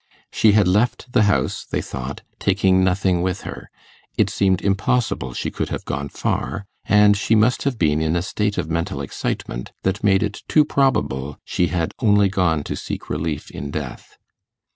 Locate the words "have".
5.69-5.85, 7.65-7.77